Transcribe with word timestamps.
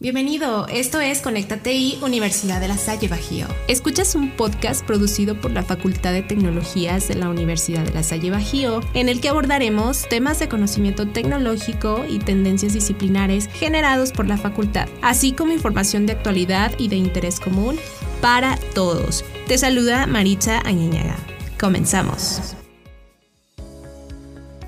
Bienvenido, 0.00 0.68
esto 0.68 1.00
es 1.00 1.20
Conéctate 1.20 1.72
y 1.72 1.98
Universidad 2.02 2.60
de 2.60 2.68
La 2.68 2.78
Salle 2.78 3.08
Bajío. 3.08 3.48
Escuchas 3.66 4.14
un 4.14 4.30
podcast 4.30 4.86
producido 4.86 5.40
por 5.40 5.50
la 5.50 5.64
Facultad 5.64 6.12
de 6.12 6.22
Tecnologías 6.22 7.08
de 7.08 7.16
la 7.16 7.28
Universidad 7.28 7.82
de 7.82 7.92
La 7.92 8.04
Salle 8.04 8.30
Bajío, 8.30 8.78
en 8.94 9.08
el 9.08 9.20
que 9.20 9.28
abordaremos 9.28 10.08
temas 10.08 10.38
de 10.38 10.48
conocimiento 10.48 11.08
tecnológico 11.08 12.04
y 12.08 12.20
tendencias 12.20 12.74
disciplinares 12.74 13.48
generados 13.48 14.12
por 14.12 14.28
la 14.28 14.36
facultad, 14.38 14.88
así 15.02 15.32
como 15.32 15.52
información 15.52 16.06
de 16.06 16.12
actualidad 16.12 16.70
y 16.78 16.86
de 16.86 16.94
interés 16.94 17.40
común 17.40 17.76
para 18.20 18.56
todos. 18.76 19.24
Te 19.48 19.58
saluda 19.58 20.06
Maritza 20.06 20.60
Añeñaga. 20.64 21.16
Comenzamos. 21.58 22.54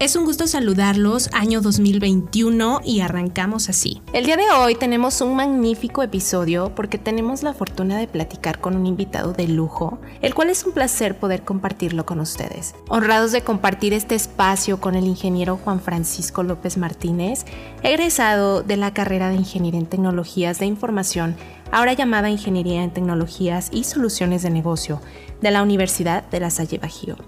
Es 0.01 0.17
un 0.17 0.25
gusto 0.25 0.47
saludarlos 0.47 1.29
año 1.35 1.61
2021 1.61 2.81
y 2.83 3.01
arrancamos 3.01 3.69
así. 3.69 4.01
El 4.15 4.25
día 4.25 4.39
de 4.39 4.51
hoy 4.51 4.75
tenemos 4.75 5.21
un 5.21 5.37
magnífico 5.37 6.03
episodio 6.03 6.75
porque 6.75 6.97
tenemos 6.97 7.43
la 7.43 7.53
fortuna 7.53 7.99
de 7.99 8.09
platicar 8.09 8.63
con 8.63 8.77
un 8.77 8.87
invitado 8.87 9.35
de 9.35 9.47
lujo, 9.47 9.99
el 10.23 10.35
cual 10.35 10.49
es 10.49 10.65
un 10.65 10.73
placer 10.73 11.19
poder 11.19 11.43
compartirlo 11.43 12.07
con 12.07 12.19
ustedes. 12.19 12.75
Honrados 12.89 13.31
de 13.33 13.43
compartir 13.43 13.93
este 13.93 14.15
espacio 14.15 14.81
con 14.81 14.95
el 14.95 15.05
ingeniero 15.05 15.59
Juan 15.63 15.81
Francisco 15.83 16.43
López 16.45 16.79
Martínez, 16.79 17.45
egresado 17.83 18.63
de 18.63 18.79
la 18.79 18.95
carrera 18.95 19.29
de 19.29 19.35
Ingeniería 19.35 19.81
en 19.81 19.87
Tecnologías 19.87 20.59
de 20.59 20.65
Información, 20.65 21.37
ahora 21.73 21.93
llamada 21.93 22.31
Ingeniería 22.31 22.85
en 22.85 22.95
Tecnologías 22.95 23.69
y 23.71 23.85
Soluciones 23.85 24.43
de 24.43 24.49
Negocio, 24.49 25.03
de 25.43 25.51
la 25.51 25.63
Universidad 25.63 26.25
de 26.31 26.41
La 26.41 26.49
Salle 26.49 26.79
Bajío. 26.79 27.19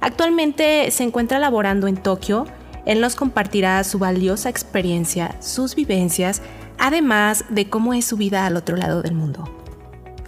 Actualmente 0.00 0.90
se 0.90 1.04
encuentra 1.04 1.38
laborando 1.38 1.86
en 1.86 1.96
Tokio. 1.96 2.46
Él 2.86 3.00
nos 3.00 3.16
compartirá 3.16 3.82
su 3.84 3.98
valiosa 3.98 4.48
experiencia, 4.48 5.36
sus 5.40 5.74
vivencias, 5.74 6.42
además 6.78 7.44
de 7.48 7.68
cómo 7.68 7.94
es 7.94 8.04
su 8.04 8.16
vida 8.16 8.46
al 8.46 8.56
otro 8.56 8.76
lado 8.76 9.02
del 9.02 9.14
mundo. 9.14 9.44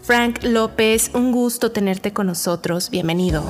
Frank 0.02 0.42
López, 0.42 1.10
un 1.14 1.30
gusto 1.30 1.70
tenerte 1.72 2.12
con 2.12 2.26
nosotros. 2.26 2.90
Bienvenido. 2.90 3.44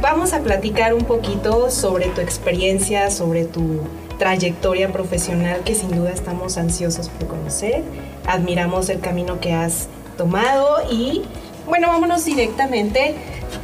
Vamos 0.00 0.32
a 0.32 0.40
platicar 0.40 0.94
un 0.94 1.04
poquito 1.04 1.70
sobre 1.70 2.08
tu 2.08 2.20
experiencia, 2.20 3.10
sobre 3.10 3.44
tu 3.44 3.80
trayectoria 4.18 4.92
profesional 4.92 5.62
que 5.64 5.74
sin 5.74 5.90
duda 5.90 6.10
estamos 6.10 6.58
ansiosos 6.58 7.08
por 7.08 7.26
conocer. 7.26 7.82
Admiramos 8.26 8.88
el 8.88 9.00
camino 9.00 9.40
que 9.40 9.52
has 9.52 9.88
tomado 10.16 10.76
y 10.90 11.22
bueno, 11.66 11.88
vámonos 11.88 12.24
directamente 12.24 13.14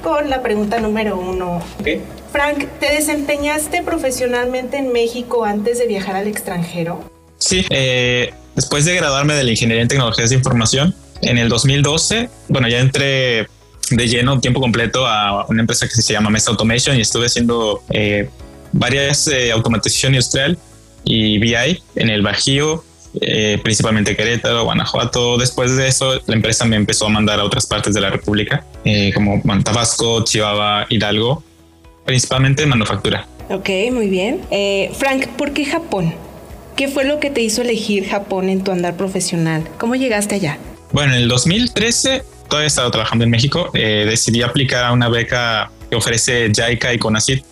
con 0.03 0.31
la 0.31 0.43
pregunta 0.43 0.81
número 0.81 1.19
uno. 1.19 1.62
Frank, 2.33 2.67
¿te 2.79 2.92
desempeñaste 2.92 3.83
profesionalmente 3.83 4.79
en 4.79 4.92
México 4.92 5.45
antes 5.45 5.79
de 5.79 5.87
viajar 5.87 6.17
al 6.17 6.29
extranjero? 6.29 7.05
Sí, 7.39 7.67
eh, 7.70 8.33
después 8.55 8.84
de 8.84 8.95
graduarme 8.95 9.34
de 9.34 9.45
la 9.45 9.51
Ingeniería 9.51 9.83
en 9.83 9.89
Tecnologías 9.89 10.31
de 10.31 10.37
Información, 10.37 10.95
en 11.23 11.39
el 11.39 11.48
2012, 11.48 12.31
bueno, 12.48 12.69
ya 12.69 12.79
entré 12.79 13.48
de 13.91 14.09
lleno, 14.09 14.41
tiempo 14.41 14.61
completo, 14.61 15.07
a 15.07 15.47
una 15.48 15.62
empresa 15.62 15.89
que 15.89 15.95
se 15.95 16.12
llama 16.12 16.31
Mesa 16.31 16.51
Automation 16.51 16.97
y 16.97 17.01
estuve 17.01 17.27
haciendo 17.27 17.83
eh, 17.91 18.29
varias 18.73 19.27
eh, 19.27 19.51
automatización 19.51 20.14
industrial 20.14 20.59
y 21.05 21.39
BI 21.39 21.83
en 21.97 22.11
el 22.11 22.23
Bajío, 22.23 22.85
eh, 23.20 23.58
principalmente 23.62 24.16
Querétaro, 24.16 24.64
Guanajuato. 24.64 25.36
Después 25.36 25.77
de 25.77 25.89
eso, 25.89 26.20
la 26.27 26.34
empresa 26.34 26.64
me 26.64 26.77
empezó 26.77 27.06
a 27.06 27.08
mandar 27.08 27.41
a 27.41 27.44
otras 27.44 27.67
partes 27.67 27.94
de 27.94 28.00
la 28.00 28.11
República, 28.11 28.64
eh, 28.84 29.12
como 29.12 29.42
Tabasco, 29.62 30.25
Chihuahua, 30.25 30.86
Hidalgo, 30.89 31.42
principalmente 32.05 32.64
manufactura. 32.67 33.27
Ok, 33.48 33.69
muy 33.92 34.08
bien. 34.08 34.42
Eh, 34.50 34.92
Frank, 34.94 35.27
¿por 35.36 35.52
qué 35.52 35.64
Japón? 35.64 36.14
¿Qué 36.77 36.89
fue 36.89 37.05
lo 37.05 37.19
que 37.19 37.30
te 37.30 37.41
hizo 37.41 37.62
elegir 37.62 38.08
Japón 38.08 38.48
en 38.48 38.62
tu 38.62 38.70
andar 38.70 38.97
profesional? 38.97 39.69
¿Cómo 39.78 39.97
llegaste 39.97 40.36
allá? 40.36 40.58
Bueno, 40.92 41.14
en 41.14 41.22
el 41.22 41.28
2013, 41.28 42.22
todavía 42.48 42.69
estaba 42.69 42.91
trabajando 42.91 43.24
en 43.24 43.30
México, 43.30 43.70
decidí 43.72 44.42
aplicar 44.42 44.84
a 44.84 44.92
una 44.92 45.08
beca 45.08 45.70
que 45.91 45.97
ofrece 45.97 46.50
JICA 46.52 46.95
y 46.95 46.98
CONACYT. 46.98 47.45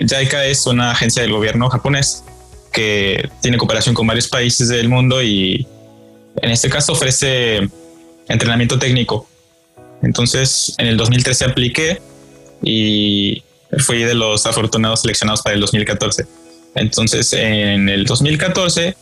JICA 0.00 0.44
es 0.44 0.66
una 0.66 0.92
agencia 0.92 1.22
del 1.22 1.32
gobierno 1.32 1.68
japonés 1.68 2.25
que 2.76 3.30
tiene 3.40 3.56
cooperación 3.56 3.94
con 3.94 4.06
varios 4.06 4.28
países 4.28 4.68
del 4.68 4.90
mundo 4.90 5.22
y 5.22 5.66
en 6.42 6.50
este 6.50 6.68
caso 6.68 6.92
ofrece 6.92 7.70
entrenamiento 8.28 8.78
técnico. 8.78 9.26
Entonces, 10.02 10.74
en 10.76 10.88
el 10.88 10.98
2013 10.98 11.46
apliqué 11.46 12.02
y 12.62 13.42
fui 13.78 14.02
de 14.02 14.12
los 14.12 14.44
afortunados 14.44 15.00
seleccionados 15.00 15.40
para 15.40 15.54
el 15.54 15.60
2014. 15.62 16.26
Entonces, 16.74 17.32
en 17.32 17.88
el 17.88 18.04
2014, 18.04 18.94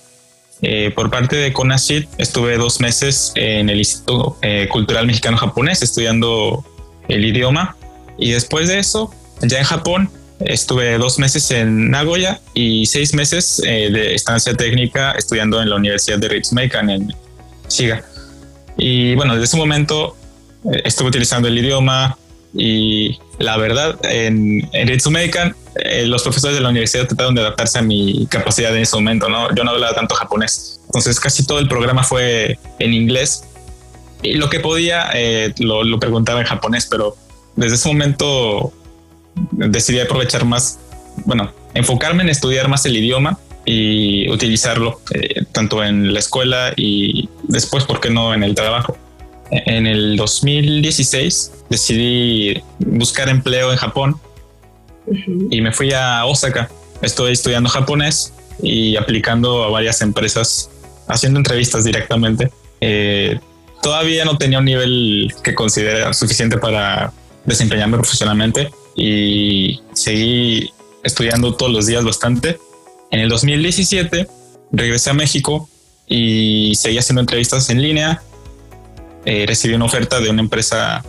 eh, 0.62 0.92
por 0.94 1.10
parte 1.10 1.34
de 1.34 1.52
CONACYT, 1.52 2.08
estuve 2.18 2.56
dos 2.56 2.78
meses 2.78 3.32
en 3.34 3.68
el 3.70 3.78
Instituto 3.78 4.38
eh, 4.42 4.68
Cultural 4.70 5.04
Mexicano 5.04 5.36
Japonés 5.36 5.82
estudiando 5.82 6.64
el 7.08 7.24
idioma. 7.24 7.76
Y 8.18 8.30
después 8.30 8.68
de 8.68 8.78
eso, 8.78 9.12
ya 9.42 9.58
en 9.58 9.64
Japón, 9.64 10.10
Estuve 10.44 10.98
dos 10.98 11.18
meses 11.18 11.50
en 11.50 11.90
Nagoya 11.90 12.38
y 12.52 12.84
seis 12.84 13.14
meses 13.14 13.62
eh, 13.64 13.88
de 13.90 14.14
estancia 14.14 14.54
técnica 14.54 15.12
estudiando 15.12 15.60
en 15.62 15.70
la 15.70 15.76
Universidad 15.76 16.18
de 16.18 16.28
Ritsumeikan 16.28 16.90
en 16.90 17.14
Shiga. 17.70 18.04
Y 18.76 19.14
bueno, 19.14 19.32
desde 19.32 19.44
ese 19.44 19.56
momento 19.56 20.16
eh, 20.70 20.82
estuve 20.84 21.08
utilizando 21.08 21.48
el 21.48 21.56
idioma 21.56 22.18
y 22.52 23.18
la 23.38 23.56
verdad, 23.56 23.98
en, 24.04 24.68
en 24.72 24.88
Ritsumeikan 24.88 25.56
eh, 25.76 26.04
los 26.06 26.22
profesores 26.22 26.56
de 26.56 26.62
la 26.62 26.68
universidad 26.68 27.06
trataron 27.06 27.34
de 27.34 27.40
adaptarse 27.40 27.78
a 27.78 27.82
mi 27.82 28.26
capacidad 28.26 28.76
en 28.76 28.82
ese 28.82 28.96
momento, 28.96 29.30
¿no? 29.30 29.52
Yo 29.54 29.64
no 29.64 29.70
hablaba 29.70 29.94
tanto 29.94 30.14
japonés. 30.14 30.78
Entonces 30.86 31.18
casi 31.18 31.46
todo 31.46 31.58
el 31.58 31.68
programa 31.68 32.04
fue 32.04 32.58
en 32.80 32.92
inglés 32.92 33.44
y 34.22 34.34
lo 34.34 34.50
que 34.50 34.60
podía 34.60 35.10
lo, 35.58 35.84
lo 35.84 35.98
preguntaba 35.98 36.40
en 36.40 36.46
japonés, 36.46 36.86
pero 36.90 37.16
desde 37.56 37.76
ese 37.76 37.88
momento 37.88 38.72
decidí 39.52 40.00
aprovechar 40.00 40.44
más, 40.44 40.78
bueno, 41.24 41.52
enfocarme 41.74 42.22
en 42.22 42.28
estudiar 42.28 42.68
más 42.68 42.84
el 42.86 42.96
idioma 42.96 43.38
y 43.64 44.28
utilizarlo 44.30 45.00
eh, 45.12 45.44
tanto 45.52 45.82
en 45.82 46.12
la 46.12 46.20
escuela 46.20 46.72
y 46.76 47.28
después, 47.44 47.84
¿por 47.84 48.00
qué 48.00 48.10
no?, 48.10 48.34
en 48.34 48.42
el 48.42 48.54
trabajo. 48.54 48.96
En 49.50 49.86
el 49.86 50.16
2016 50.16 51.52
decidí 51.70 52.62
buscar 52.78 53.28
empleo 53.28 53.70
en 53.72 53.76
Japón 53.76 54.16
y 55.50 55.60
me 55.60 55.72
fui 55.72 55.92
a 55.92 56.24
Osaka. 56.24 56.70
Estoy 57.02 57.32
estudiando 57.32 57.68
japonés 57.68 58.32
y 58.62 58.96
aplicando 58.96 59.64
a 59.64 59.68
varias 59.68 60.00
empresas, 60.00 60.70
haciendo 61.08 61.38
entrevistas 61.38 61.84
directamente. 61.84 62.50
Eh, 62.80 63.38
todavía 63.82 64.24
no 64.24 64.38
tenía 64.38 64.58
un 64.58 64.64
nivel 64.64 65.32
que 65.42 65.54
considera 65.54 66.12
suficiente 66.14 66.58
para 66.58 67.12
desempeñarme 67.44 67.98
profesionalmente, 67.98 68.70
y 68.94 69.80
seguí 69.92 70.70
estudiando 71.02 71.54
todos 71.54 71.72
los 71.72 71.86
días 71.86 72.04
bastante. 72.04 72.58
En 73.10 73.20
el 73.20 73.28
2017 73.28 74.26
regresé 74.72 75.10
a 75.10 75.14
México 75.14 75.68
y 76.06 76.74
seguí 76.76 76.98
haciendo 76.98 77.20
entrevistas 77.20 77.70
en 77.70 77.82
línea. 77.82 78.22
Eh, 79.24 79.44
recibí 79.46 79.74
una 79.74 79.86
oferta 79.86 80.20
de 80.20 80.30
una 80.30 80.42
empresa 80.42 81.04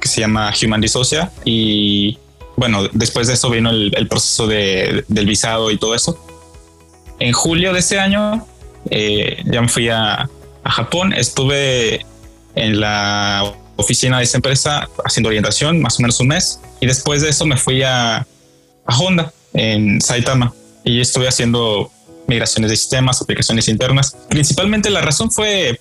que 0.00 0.08
se 0.08 0.20
llama 0.20 0.52
Human 0.62 0.80
Dissocia 0.80 1.30
y 1.44 2.18
bueno, 2.56 2.88
después 2.92 3.26
de 3.26 3.34
eso 3.34 3.50
vino 3.50 3.70
el, 3.70 4.06
proceso 4.08 4.46
de, 4.46 5.04
del 5.08 5.26
visado 5.26 5.70
y 5.70 5.78
todo 5.78 5.94
eso. 5.94 6.22
En 7.18 7.32
julio 7.32 7.72
de 7.72 7.80
ese 7.80 7.98
año 7.98 8.46
eh, 8.90 9.42
ya 9.46 9.60
me 9.60 9.68
fui 9.68 9.88
a, 9.88 10.28
a 10.62 10.70
Japón, 10.70 11.12
estuve 11.12 12.04
en 12.54 12.80
la 12.80 13.52
oficina 13.80 14.18
de 14.18 14.24
esa 14.24 14.38
empresa 14.38 14.88
haciendo 15.04 15.28
orientación, 15.28 15.80
más 15.80 15.98
o 15.98 16.02
menos 16.02 16.20
un 16.20 16.28
mes. 16.28 16.60
Y 16.80 16.86
después 16.86 17.22
de 17.22 17.30
eso 17.30 17.46
me 17.46 17.56
fui 17.56 17.82
a, 17.82 18.18
a 18.18 18.98
Honda 18.98 19.32
en 19.52 20.00
Saitama 20.00 20.52
y 20.84 21.00
estuve 21.00 21.28
haciendo 21.28 21.90
migraciones 22.26 22.70
de 22.70 22.76
sistemas, 22.76 23.20
aplicaciones 23.20 23.68
internas. 23.68 24.16
Principalmente 24.28 24.88
la 24.90 25.00
razón 25.00 25.30
fue, 25.30 25.80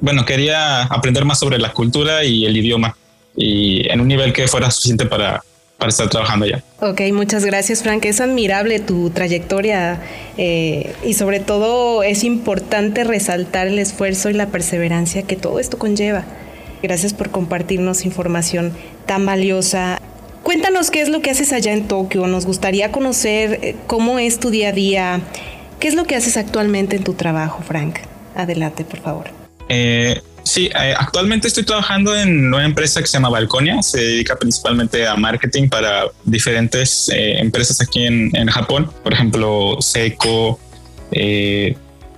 bueno, 0.00 0.24
quería 0.24 0.82
aprender 0.82 1.24
más 1.24 1.38
sobre 1.38 1.58
la 1.58 1.72
cultura 1.72 2.24
y 2.24 2.44
el 2.44 2.56
idioma 2.56 2.96
y 3.36 3.88
en 3.88 4.00
un 4.00 4.08
nivel 4.08 4.32
que 4.32 4.48
fuera 4.48 4.70
suficiente 4.70 5.06
para, 5.06 5.42
para 5.78 5.88
estar 5.88 6.08
trabajando 6.10 6.44
allá. 6.44 6.62
Ok, 6.80 7.00
muchas 7.12 7.44
gracias 7.44 7.82
Frank. 7.82 8.04
Es 8.04 8.20
admirable 8.20 8.80
tu 8.80 9.10
trayectoria 9.10 10.02
eh, 10.36 10.92
y 11.04 11.14
sobre 11.14 11.40
todo 11.40 12.02
es 12.02 12.24
importante 12.24 13.04
resaltar 13.04 13.68
el 13.68 13.78
esfuerzo 13.78 14.28
y 14.28 14.34
la 14.34 14.48
perseverancia 14.48 15.22
que 15.22 15.36
todo 15.36 15.58
esto 15.58 15.78
conlleva. 15.78 16.24
Gracias 16.82 17.12
por 17.12 17.30
compartirnos 17.30 18.04
información 18.04 18.72
tan 19.06 19.26
valiosa. 19.26 20.00
Cuéntanos 20.42 20.90
qué 20.90 21.02
es 21.02 21.08
lo 21.08 21.20
que 21.20 21.30
haces 21.30 21.52
allá 21.52 21.72
en 21.72 21.86
Tokio. 21.86 22.26
Nos 22.26 22.46
gustaría 22.46 22.90
conocer 22.90 23.58
eh, 23.62 23.76
cómo 23.86 24.18
es 24.18 24.40
tu 24.40 24.50
día 24.50 24.70
a 24.70 24.72
día. 24.72 25.20
¿Qué 25.78 25.88
es 25.88 25.94
lo 25.94 26.04
que 26.04 26.16
haces 26.16 26.36
actualmente 26.36 26.96
en 26.96 27.04
tu 27.04 27.14
trabajo, 27.14 27.62
Frank? 27.62 27.98
Adelante, 28.34 28.84
por 28.84 29.00
favor. 29.00 29.30
Eh, 29.68 30.20
sí, 30.42 30.66
eh, 30.68 30.94
actualmente 30.96 31.48
estoy 31.48 31.64
trabajando 31.64 32.16
en 32.16 32.52
una 32.52 32.64
empresa 32.64 33.00
que 33.00 33.06
se 33.06 33.14
llama 33.14 33.28
Balconia. 33.28 33.82
Se 33.82 34.00
dedica 34.00 34.36
principalmente 34.36 35.06
a 35.06 35.14
marketing 35.16 35.68
para 35.68 36.04
diferentes 36.24 37.10
empresas 37.14 37.80
aquí 37.82 38.06
en, 38.06 38.46
Japón. 38.48 38.90
Por 39.02 39.12
ejemplo, 39.12 39.76
Seiko, 39.80 40.58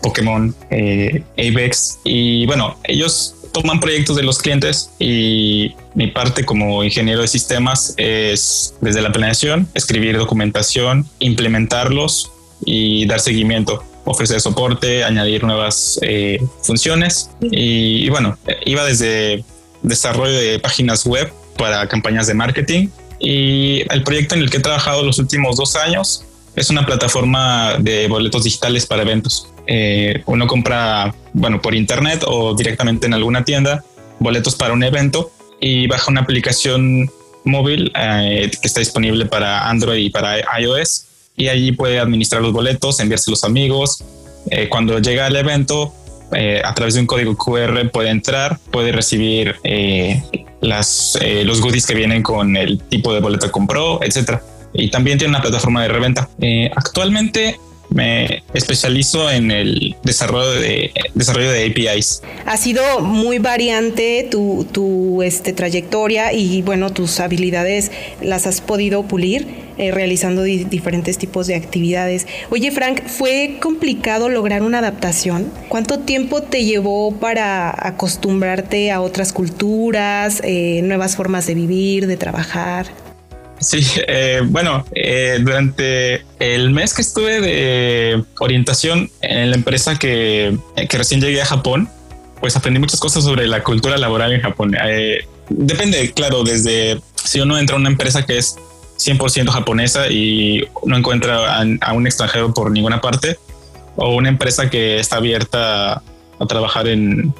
Pokémon, 0.00 0.54
Apex 0.70 1.98
y 2.04 2.46
bueno, 2.46 2.76
ellos 2.84 3.41
toman 3.52 3.80
proyectos 3.80 4.16
de 4.16 4.22
los 4.22 4.38
clientes 4.38 4.90
y 4.98 5.74
mi 5.94 6.08
parte 6.08 6.44
como 6.44 6.82
ingeniero 6.84 7.20
de 7.20 7.28
sistemas 7.28 7.94
es 7.96 8.74
desde 8.80 9.02
la 9.02 9.12
planeación, 9.12 9.68
escribir 9.74 10.16
documentación, 10.16 11.06
implementarlos 11.18 12.32
y 12.64 13.06
dar 13.06 13.20
seguimiento 13.20 13.84
ofrecer 14.04 14.40
soporte, 14.40 15.04
añadir 15.04 15.44
nuevas 15.44 15.98
eh, 16.02 16.44
funciones 16.62 17.30
y, 17.40 18.08
bueno, 18.10 18.36
iba 18.64 18.84
desde 18.84 19.44
desarrollo 19.82 20.32
de 20.32 20.58
páginas 20.58 21.06
web 21.06 21.32
para 21.56 21.86
campañas 21.88 22.26
de 22.26 22.34
marketing 22.34 22.88
y 23.20 23.84
el 23.90 24.02
proyecto 24.02 24.34
en 24.34 24.42
el 24.42 24.50
que 24.50 24.56
he 24.56 24.60
trabajado 24.60 25.04
los 25.04 25.18
últimos 25.18 25.56
dos 25.56 25.76
años 25.76 26.24
es 26.56 26.70
una 26.70 26.84
plataforma 26.84 27.76
de 27.78 28.08
boletos 28.08 28.44
digitales 28.44 28.86
para 28.86 29.02
eventos. 29.02 29.51
Eh, 29.66 30.22
uno 30.26 30.46
compra, 30.46 31.14
bueno, 31.32 31.60
por 31.60 31.74
internet 31.74 32.24
o 32.26 32.54
directamente 32.54 33.06
en 33.06 33.14
alguna 33.14 33.44
tienda 33.44 33.84
boletos 34.18 34.54
para 34.54 34.72
un 34.72 34.82
evento 34.82 35.32
y 35.60 35.86
baja 35.86 36.10
una 36.10 36.22
aplicación 36.22 37.10
móvil 37.44 37.92
eh, 37.98 38.50
que 38.50 38.68
está 38.68 38.80
disponible 38.80 39.26
para 39.26 39.68
Android 39.68 40.04
y 40.04 40.10
para 40.10 40.38
iOS 40.60 41.06
y 41.36 41.48
allí 41.48 41.72
puede 41.72 41.98
administrar 41.98 42.42
los 42.42 42.52
boletos, 42.52 43.00
enviarse 43.00 43.30
a 43.30 43.32
los 43.32 43.44
amigos. 43.44 44.04
Eh, 44.50 44.68
cuando 44.68 44.98
llega 44.98 45.26
al 45.26 45.36
evento, 45.36 45.92
eh, 46.32 46.60
a 46.64 46.74
través 46.74 46.94
de 46.94 47.00
un 47.00 47.06
código 47.06 47.36
QR 47.36 47.90
puede 47.90 48.10
entrar, 48.10 48.58
puede 48.70 48.92
recibir 48.92 49.56
los 50.60 51.60
goodies 51.60 51.86
que 51.86 51.94
vienen 51.94 52.22
con 52.22 52.56
el 52.56 52.80
tipo 52.80 53.14
de 53.14 53.20
boleto 53.20 53.46
que 53.46 53.52
compró, 53.52 54.02
etcétera. 54.02 54.42
Y 54.74 54.90
también 54.90 55.18
tiene 55.18 55.30
una 55.30 55.42
plataforma 55.42 55.82
de 55.82 55.88
reventa. 55.88 56.28
actualmente 56.74 57.58
me 57.94 58.42
especializo 58.54 59.30
en 59.30 59.50
el 59.50 59.96
desarrollo 60.02 60.52
de, 60.52 60.92
desarrollo 61.14 61.50
de 61.50 61.66
APIs. 61.66 62.22
Ha 62.46 62.56
sido 62.56 63.00
muy 63.00 63.38
variante 63.38 64.26
tu, 64.30 64.66
tu 64.70 65.22
este, 65.22 65.52
trayectoria 65.52 66.32
y 66.32 66.62
bueno, 66.62 66.90
tus 66.90 67.20
habilidades 67.20 67.90
las 68.20 68.46
has 68.46 68.60
podido 68.60 69.02
pulir 69.04 69.62
eh, 69.78 69.90
realizando 69.90 70.42
diferentes 70.42 71.16
tipos 71.16 71.46
de 71.46 71.54
actividades. 71.54 72.26
Oye 72.50 72.70
Frank, 72.70 73.02
¿fue 73.06 73.56
complicado 73.60 74.28
lograr 74.28 74.62
una 74.62 74.80
adaptación? 74.80 75.50
¿Cuánto 75.68 76.00
tiempo 76.00 76.42
te 76.42 76.64
llevó 76.64 77.12
para 77.12 77.74
acostumbrarte 77.88 78.90
a 78.90 79.00
otras 79.00 79.32
culturas, 79.32 80.42
eh, 80.44 80.82
nuevas 80.84 81.16
formas 81.16 81.46
de 81.46 81.54
vivir, 81.54 82.06
de 82.06 82.18
trabajar? 82.18 82.86
Sí, 83.62 83.86
eh, 84.08 84.42
bueno, 84.44 84.84
eh, 84.92 85.38
durante 85.40 86.24
el 86.40 86.70
mes 86.70 86.94
que 86.94 87.02
estuve 87.02 87.40
de 87.40 88.24
orientación 88.40 89.08
en 89.20 89.50
la 89.50 89.56
empresa 89.56 89.98
que, 89.98 90.58
que, 90.88 90.98
recién 90.98 91.20
llegué 91.20 91.40
a 91.40 91.46
Japón, 91.46 91.88
pues 92.40 92.56
aprendí 92.56 92.80
muchas 92.80 92.98
cosas 92.98 93.22
sobre 93.22 93.46
la 93.46 93.62
cultura 93.62 93.96
laboral 93.98 94.32
en 94.32 94.40
Japón. 94.40 94.76
Eh, 94.84 95.20
depende, 95.48 96.12
claro, 96.12 96.42
desde 96.42 97.00
si 97.14 97.40
uno 97.40 97.56
entra 97.56 97.76
a 97.76 97.78
una 97.78 97.88
empresa 97.88 98.26
que 98.26 98.38
es 98.38 98.56
100% 98.98 99.48
japonesa 99.50 100.08
y 100.08 100.64
no 100.84 100.96
encuentra 100.96 101.60
a, 101.60 101.64
a, 101.82 101.92
un 101.92 102.06
extranjero 102.06 102.52
por 102.52 102.72
ninguna 102.72 103.00
parte, 103.00 103.38
o 103.94 104.16
una 104.16 104.28
empresa 104.28 104.70
que 104.70 104.98
está 104.98 105.16
abierta 105.16 106.02
a 106.40 106.46
trabajar 106.48 106.88
en, 106.88 107.32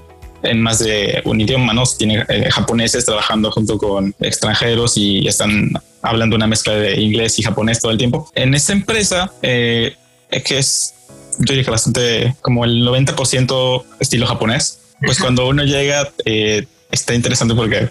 en 0.42 0.60
más 0.60 0.78
de 0.78 1.22
un 1.24 1.40
idioma, 1.40 1.72
¿no? 1.72 1.84
Tiene 1.98 2.24
eh, 2.28 2.50
japoneses 2.50 3.04
trabajando 3.04 3.50
junto 3.50 3.78
con 3.78 4.14
extranjeros 4.20 4.96
y 4.96 5.26
están 5.26 5.72
hablando 6.02 6.36
una 6.36 6.46
mezcla 6.46 6.74
de 6.74 7.00
inglés 7.00 7.38
y 7.38 7.42
japonés 7.42 7.80
todo 7.80 7.92
el 7.92 7.98
tiempo. 7.98 8.30
En 8.34 8.54
esta 8.54 8.72
empresa, 8.72 9.32
eh, 9.42 9.96
que 10.44 10.58
es, 10.58 10.94
yo 11.38 11.54
diría 11.54 11.70
bastante 11.70 12.34
como 12.40 12.64
el 12.64 12.86
90% 12.86 13.84
estilo 14.00 14.26
japonés, 14.26 14.80
pues 15.04 15.18
cuando 15.18 15.48
uno 15.48 15.64
llega 15.64 16.10
eh, 16.24 16.66
está 16.90 17.14
interesante 17.14 17.54
porque 17.54 17.90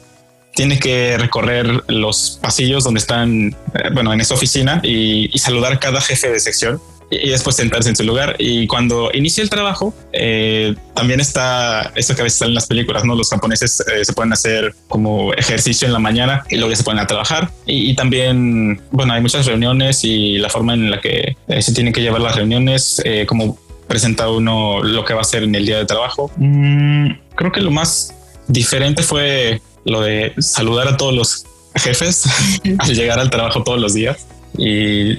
tiene 0.54 0.80
que 0.80 1.18
recorrer 1.18 1.84
los 1.88 2.40
pasillos 2.42 2.84
donde 2.84 3.00
están, 3.00 3.56
bueno, 3.94 4.14
en 4.14 4.20
esa 4.20 4.34
oficina 4.34 4.82
y, 4.84 5.30
y 5.34 5.40
saludar 5.40 5.80
cada 5.80 6.02
jefe 6.02 6.30
de 6.30 6.40
sección 6.40 6.82
y 7.12 7.30
después 7.30 7.58
sentarse 7.58 7.90
en 7.90 7.96
su 7.96 8.04
lugar. 8.04 8.36
Y 8.40 8.66
cuando 8.68 9.12
inicia 9.14 9.44
el 9.44 9.50
trabajo, 9.50 9.94
eh, 10.14 10.74
también 10.96 11.20
está 11.20 11.92
eso 11.96 12.16
que 12.16 12.22
a 12.22 12.24
veces 12.24 12.40
sale 12.40 12.50
en 12.50 12.56
las 12.56 12.68
películas, 12.68 13.04
¿no? 13.04 13.16
Los 13.16 13.30
japoneses 13.30 13.84
eh, 13.94 14.06
se 14.06 14.14
pueden 14.14 14.32
hacer 14.32 14.74
como 14.88 15.34
ejercicio 15.34 15.86
en 15.86 15.94
la 15.94 16.00
mañana 16.00 16.46
y 16.50 16.56
luego 16.56 16.72
ya 16.72 16.78
se 16.78 16.84
ponen 16.84 17.04
a 17.04 17.08
trabajar. 17.08 17.52
Y, 17.66 17.94
también, 17.96 18.82
bueno, 18.92 19.14
hay 19.14 19.22
muchas 19.22 19.46
reuniones 19.46 20.04
y 20.06 20.38
la 20.38 20.50
forma 20.50 20.74
en 20.74 20.90
la 20.90 21.02
que 21.02 21.36
eh, 21.48 21.62
se 21.62 21.74
tienen 21.74 21.92
que 21.92 22.02
llevar 22.02 22.22
las 22.22 22.36
reuniones, 22.36 23.04
como 23.28 23.60
presenta 23.88 24.30
uno 24.30 24.82
lo 24.82 25.04
que 25.04 25.14
va 25.14 25.20
a 25.20 25.22
hacer 25.22 25.44
en 25.44 25.54
el 25.54 25.66
día 25.66 25.78
de 25.78 25.86
trabajo. 25.86 26.32
Mm, 26.38 27.12
creo 27.36 27.52
que 27.52 27.60
lo 27.60 27.72
más 27.72 28.16
diferente 28.48 29.04
fue 29.04 29.62
lo 29.84 30.02
de 30.02 30.34
saludar 30.38 30.88
a 30.88 30.96
todos 30.96 31.14
los 31.14 31.46
jefes 31.76 32.24
al 32.80 32.94
llegar 32.94 33.20
al 33.20 33.30
trabajo 33.30 33.64
todos 33.64 33.82
los 33.82 33.94
días. 33.94 34.28
Y 34.58 35.18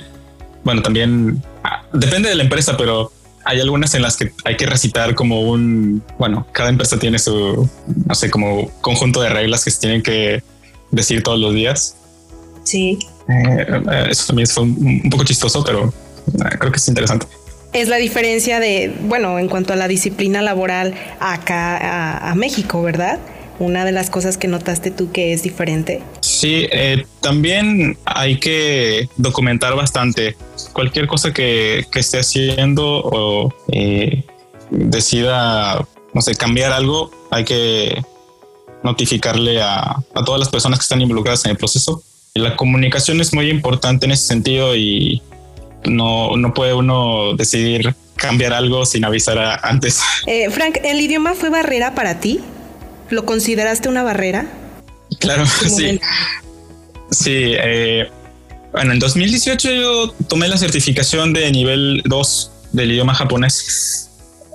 bueno, 0.64 0.80
también 0.80 1.42
depende 1.92 2.28
de 2.28 2.34
la 2.34 2.42
empresa, 2.42 2.76
pero 2.76 3.12
hay 3.44 3.60
algunas 3.60 3.94
en 3.94 4.02
las 4.02 4.16
que 4.16 4.32
hay 4.44 4.56
que 4.56 4.66
recitar 4.66 5.14
como 5.14 5.40
un, 5.40 6.02
bueno, 6.18 6.46
cada 6.52 6.68
empresa 6.68 6.98
tiene 6.98 7.18
su, 7.18 7.68
no 8.06 8.14
sé, 8.14 8.30
como 8.30 8.70
conjunto 8.80 9.20
de 9.20 9.28
reglas 9.28 9.64
que 9.64 9.70
se 9.70 9.80
tienen 9.80 10.02
que 10.02 10.42
decir 10.90 11.22
todos 11.22 11.38
los 11.38 11.54
días. 11.54 11.96
Sí. 12.64 12.98
Eh, 13.28 13.66
eh, 13.68 14.06
eso 14.10 14.26
también 14.28 14.46
fue 14.46 14.64
un, 14.64 15.10
poco 15.10 15.24
chistoso, 15.24 15.64
pero 15.64 15.92
eh, 16.28 16.56
creo 16.58 16.70
que 16.70 16.78
es 16.78 16.88
interesante. 16.88 17.26
Es 17.72 17.88
la 17.88 17.96
diferencia 17.96 18.60
de, 18.60 18.94
bueno, 19.02 19.38
en 19.38 19.48
cuanto 19.48 19.72
a 19.72 19.76
la 19.76 19.88
disciplina 19.88 20.42
laboral 20.42 20.94
acá 21.20 22.18
a 22.18 22.34
México, 22.34 22.82
¿verdad? 22.82 23.18
Una 23.58 23.84
de 23.84 23.92
las 23.92 24.10
cosas 24.10 24.38
que 24.38 24.48
notaste 24.48 24.90
tú 24.90 25.12
que 25.12 25.32
es 25.32 25.42
diferente. 25.42 26.02
Sí, 26.20 26.66
eh, 26.72 27.04
también 27.20 27.96
hay 28.04 28.38
que 28.38 29.08
documentar 29.16 29.74
bastante. 29.76 30.36
Cualquier 30.72 31.06
cosa 31.06 31.32
que, 31.32 31.86
esté 31.94 32.18
haciendo 32.18 33.02
o 33.04 33.54
eh, 33.70 34.24
decida, 34.70 35.86
no 36.14 36.20
sé, 36.20 36.34
cambiar 36.34 36.72
algo, 36.72 37.10
hay 37.30 37.44
que 37.44 38.02
notificarle 38.82 39.62
a, 39.62 40.02
todas 40.24 40.40
las 40.40 40.48
personas 40.48 40.78
que 40.78 40.84
están 40.84 41.00
involucradas 41.00 41.44
en 41.44 41.52
el 41.52 41.56
proceso. 41.56 42.02
la 42.34 42.56
comunicación 42.56 43.20
es 43.20 43.32
muy 43.32 43.50
importante 43.50 44.06
en 44.06 44.12
ese 44.12 44.26
sentido 44.26 44.74
y 44.74 45.22
no, 45.84 46.36
no 46.36 46.54
puede 46.54 46.74
uno 46.74 47.34
decidir 47.34 47.94
cambiar 48.16 48.52
algo 48.52 48.86
sin 48.86 49.04
avisar 49.04 49.60
antes. 49.62 50.00
Eh, 50.26 50.48
Frank, 50.50 50.78
¿el 50.84 51.00
idioma 51.00 51.34
fue 51.34 51.50
barrera 51.50 51.94
para 51.94 52.20
ti? 52.20 52.40
¿Lo 53.10 53.24
consideraste 53.24 53.88
una 53.88 54.02
barrera? 54.02 54.46
Claro, 55.18 55.44
sí. 55.46 56.00
Sí, 57.10 57.54
eh, 57.58 58.08
bueno, 58.72 58.92
en 58.92 58.98
2018 58.98 59.70
yo 59.70 60.12
tomé 60.28 60.48
la 60.48 60.56
certificación 60.56 61.34
de 61.34 61.50
nivel 61.50 62.02
2 62.06 62.50
del 62.72 62.92
idioma 62.92 63.14
japonés. 63.14 64.10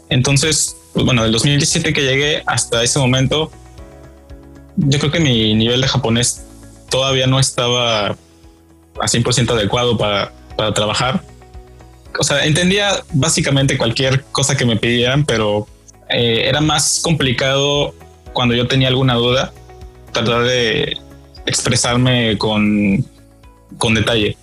Entonces, 0.10 0.76
pues 0.94 1.06
bueno, 1.06 1.22
del 1.24 1.32
2017 1.32 1.94
que 1.94 2.02
llegué 2.02 2.44
hasta 2.48 2.82
ese 2.82 2.98
momento, 2.98 3.52
yo 4.76 4.98
creo 5.00 5.12
que 5.12 5.20
mi 5.20 5.54
nivel 5.54 5.82
de 5.82 5.88
japonés 5.88 6.44
todavía 6.90 7.28
no 7.28 7.40
estaba 7.40 8.08
a 8.08 8.16
100% 8.96 9.52
adecuado 9.52 9.98
para, 9.98 10.34
para 10.56 10.74
trabajar. 10.74 11.24
O 12.20 12.24
sea, 12.24 12.44
entendía 12.46 13.04
básicamente 13.14 13.78
cualquier 13.78 14.24
cosa 14.32 14.58
que 14.58 14.66
me 14.66 14.78
pidieran, 14.78 15.26
pero 15.26 15.68
eh, 16.10 16.46
era 16.46 16.62
más 16.62 17.02
complicado 17.04 17.94
cuando 18.38 18.54
yo 18.54 18.68
tenía 18.68 18.90
alguna 18.90 19.16
duda 19.16 19.52
tratar 20.12 20.44
de 20.44 20.96
expresarme 21.48 22.38
con, 22.38 23.04
con 23.80 23.96
detalle. 23.96 24.38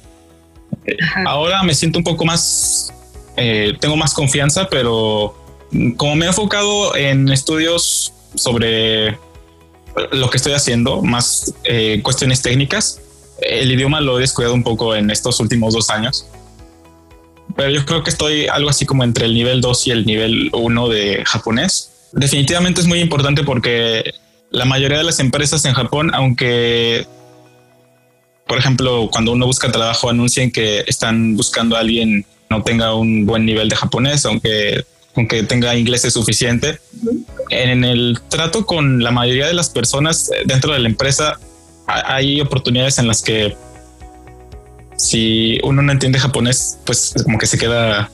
Ahora 1.25 1.63
me 1.63 1.75
siento 1.75 1.99
un 1.99 2.05
poco 2.05 2.25
más, 2.25 2.93
eh, 3.37 3.73
tengo 3.79 3.97
más 3.97 4.13
confianza, 4.13 4.67
pero 4.69 5.37
como 5.97 6.17
me 6.17 6.25
he 6.25 6.29
enfocado 6.29 6.97
en 6.97 7.29
estudios 7.29 8.13
sobre 8.35 9.17
lo 10.11 10.29
que 10.29 10.39
estoy 10.39 10.55
haciendo, 10.55 11.01
más 11.01 11.55
eh, 11.63 12.01
cuestiones 12.03 12.43
técnicas, 12.43 13.01
el 13.41 13.71
idioma 13.71 14.01
lo 14.01 14.19
he 14.19 14.23
descuidado 14.23 14.55
un 14.55 14.65
poco 14.65 14.97
en 14.97 15.09
estos 15.09 15.39
últimos 15.39 15.73
dos 15.73 15.89
años. 15.91 16.27
Pero 17.55 17.71
yo 17.71 17.87
creo 17.87 18.03
que 18.03 18.11
estoy 18.11 18.49
algo 18.49 18.71
así 18.71 18.87
como 18.87 19.05
entre 19.05 19.27
el 19.27 19.35
nivel 19.35 19.61
2 19.61 19.87
y 19.87 19.91
el 19.93 20.05
nivel 20.05 20.51
1 20.53 20.89
de 20.89 21.23
japonés. 21.25 21.94
Definitivamente 22.17 22.81
es 22.81 22.87
muy 22.87 23.01
importante 23.01 23.43
porque 23.43 24.13
la 24.51 24.65
mayoría 24.65 24.99
de 24.99 25.05
las 25.05 25.19
empresas 25.19 25.65
en 25.65 25.75
Japón, 25.75 26.11
aunque, 26.15 27.07
por 28.47 28.59
ejemplo, 28.59 29.09
cuando 29.11 29.33
uno 29.33 29.47
busca 29.47 29.71
trabajo, 29.73 30.09
anuncian 30.09 30.51
que 30.51 30.85
están 30.87 31.37
buscando 31.37 31.77
a 31.77 31.81
alguien 31.81 32.25
no 32.51 32.63
tenga 32.63 32.95
un 32.95 33.27
buen 33.27 33.45
nivel 33.45 33.69
de 33.69 33.77
japonés, 33.77 34.25
aunque, 34.27 34.85
aunque 35.17 35.43
tenga 35.43 35.75
inglés 35.75 36.03
suficiente. 36.03 36.79
En 37.51 37.85
el 37.85 38.21
trato 38.29 38.65
con 38.65 39.03
la 39.03 39.11
mayoría 39.11 39.47
de 39.47 39.55
las 39.55 39.71
personas 39.71 40.31
dentro 40.45 40.73
de 40.73 40.79
la 40.79 40.89
empresa, 40.89 41.39
hay 41.87 42.41
oportunidades 42.41 42.99
en 42.99 43.09
las 43.09 43.23
que 43.23 43.57
si 44.97 45.59
uno 45.65 45.83
no 45.83 45.93
entiende 45.93 46.19
japonés, 46.19 46.79
pues 46.87 47.15
como 47.25 47.39
que 47.39 47.47
se 47.47 47.59
queda 47.59 48.11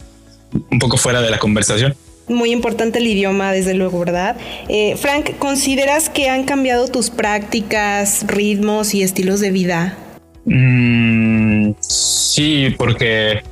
un 0.70 0.78
poco 0.78 0.96
fuera 0.96 1.20
de 1.20 1.30
la 1.30 1.38
conversación. 1.38 1.94
Muy 2.28 2.52
importante 2.52 2.98
el 2.98 3.06
idioma, 3.06 3.52
desde 3.52 3.74
luego, 3.74 3.98
¿verdad? 4.00 4.36
Eh, 4.68 4.96
Frank, 4.96 5.36
¿consideras 5.38 6.08
que 6.08 6.28
han 6.28 6.44
cambiado 6.44 6.86
tus 6.88 7.10
prácticas, 7.10 8.24
ritmos 8.26 8.94
y 8.94 9.02
estilos 9.02 9.40
de 9.40 9.50
vida? 9.50 9.96
Mm, 10.44 11.72
sí, 11.80 12.74
porque 12.78 13.42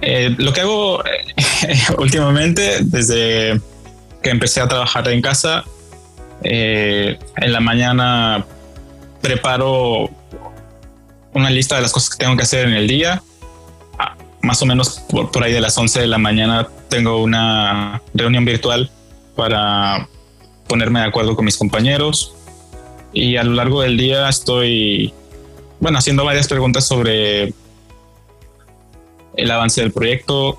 eh, 0.00 0.34
lo 0.38 0.52
que 0.52 0.60
hago 0.60 1.02
últimamente, 1.98 2.78
desde 2.82 3.60
que 4.22 4.30
empecé 4.30 4.60
a 4.60 4.68
trabajar 4.68 5.08
en 5.08 5.22
casa, 5.22 5.64
en 6.42 7.18
la 7.52 7.60
mañana 7.60 8.46
preparo 9.20 10.10
una 11.32 11.50
lista 11.50 11.76
de 11.76 11.82
las 11.82 11.92
cosas 11.92 12.10
que 12.10 12.24
tengo 12.24 12.36
que 12.36 12.42
hacer 12.42 12.66
en 12.66 12.74
el 12.74 12.86
día. 12.86 13.22
Más 14.42 14.62
o 14.62 14.66
menos 14.66 15.02
por, 15.10 15.44
ahí 15.44 15.52
de 15.52 15.60
las 15.60 15.76
11 15.76 16.00
de 16.00 16.06
la 16.06 16.18
mañana 16.18 16.68
tengo 16.88 17.22
una 17.22 18.00
reunión 18.14 18.44
virtual 18.44 18.90
para 19.36 20.08
ponerme 20.66 21.00
de 21.00 21.06
acuerdo 21.06 21.36
con 21.36 21.44
mis 21.44 21.56
compañeros. 21.56 22.34
Y 23.12 23.36
a 23.36 23.44
lo 23.44 23.54
largo 23.54 23.82
del 23.82 23.96
día 23.96 24.28
estoy, 24.28 25.12
bueno, 25.80 25.98
haciendo 25.98 26.24
varias 26.24 26.48
preguntas 26.48 26.86
sobre 26.86 27.52
el 29.36 29.50
avance 29.50 29.80
del 29.80 29.92
proyecto, 29.92 30.58